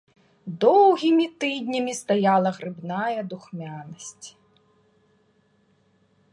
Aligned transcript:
Доўгімі 0.63 1.27
тыднямі 1.43 1.93
стаяла 2.01 2.49
грыбная 2.61 3.21
духмянасць. 3.35 4.33